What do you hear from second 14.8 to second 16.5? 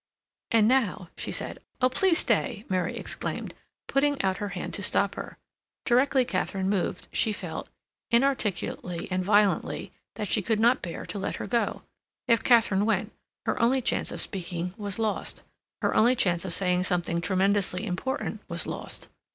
lost; her only chance